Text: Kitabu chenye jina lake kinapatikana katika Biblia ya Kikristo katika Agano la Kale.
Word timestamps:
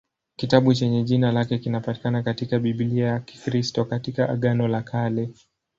Kitabu 0.35 0.73
chenye 0.73 1.03
jina 1.03 1.31
lake 1.31 1.57
kinapatikana 1.57 2.23
katika 2.23 2.59
Biblia 2.59 3.07
ya 3.07 3.19
Kikristo 3.19 3.85
katika 3.85 4.29
Agano 4.29 4.67
la 4.67 4.81
Kale. 4.81 5.29